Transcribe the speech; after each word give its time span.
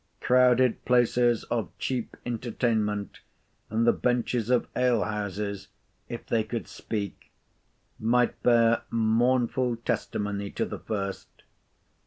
Crowded 0.19 0.83
places 0.83 1.43
of 1.51 1.69
cheap 1.77 2.17
entertainment, 2.25 3.19
and 3.69 3.85
the 3.85 3.93
benches 3.93 4.49
of 4.49 4.67
ale 4.75 5.03
houses, 5.03 5.67
if 6.09 6.25
they 6.25 6.43
could 6.43 6.67
speak, 6.67 7.29
might 7.99 8.41
bear 8.41 8.81
mournful 8.89 9.75
testimony 9.75 10.49
to 10.49 10.65
the 10.65 10.79
first. 10.79 11.27